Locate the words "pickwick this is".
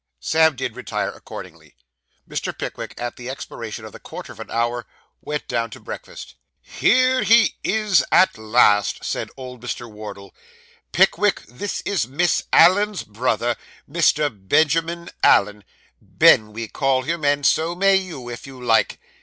10.91-12.07